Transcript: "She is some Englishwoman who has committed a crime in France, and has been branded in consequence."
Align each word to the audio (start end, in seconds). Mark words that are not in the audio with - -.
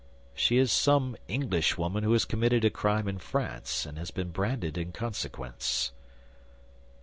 "She 0.33 0.57
is 0.57 0.71
some 0.71 1.15
Englishwoman 1.27 2.03
who 2.03 2.11
has 2.13 2.25
committed 2.25 2.65
a 2.65 2.71
crime 2.71 3.07
in 3.07 3.19
France, 3.19 3.85
and 3.85 3.99
has 3.99 4.09
been 4.09 4.31
branded 4.31 4.75
in 4.75 4.91
consequence." 4.91 5.91